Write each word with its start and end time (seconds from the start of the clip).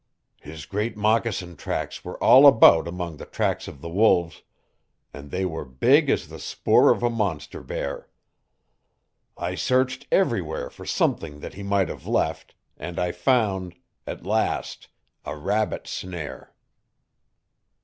His 0.39 0.65
great 0.65 0.97
moccasin 0.97 1.55
tracks 1.55 2.03
were 2.03 2.17
all 2.23 2.47
about 2.47 2.87
among 2.87 3.17
the 3.17 3.25
tracks 3.27 3.67
of 3.67 3.81
the 3.81 3.89
wolves, 3.89 4.41
and 5.13 5.29
they 5.29 5.45
were 5.45 5.63
big 5.63 6.09
as 6.09 6.27
the 6.27 6.39
spoor 6.39 6.89
of 6.91 7.03
a 7.03 7.09
monster 7.11 7.61
bear. 7.61 8.09
I 9.37 9.53
searched 9.53 10.07
everywhere 10.11 10.71
for 10.71 10.87
something 10.87 11.39
that 11.41 11.53
he 11.53 11.61
might 11.61 11.87
have 11.87 12.07
left, 12.07 12.55
and 12.77 12.97
I 12.97 13.11
found 13.11 13.75
at 14.07 14.25
last 14.25 14.87
a 15.23 15.37
rabbit 15.37 15.85
snare." 15.85 16.51